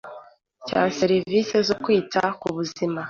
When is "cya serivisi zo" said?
0.67-1.75